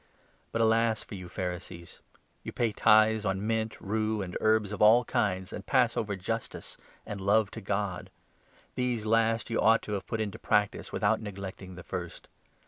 [0.51, 1.99] But alas for 42 you Pharisees!
[2.41, 6.75] You pay tithes on mint, rue, and herbs of all kinds, and pass over justice
[7.05, 8.09] and love to God.
[8.73, 12.29] These last you ought to have put into practice without neglecting the first.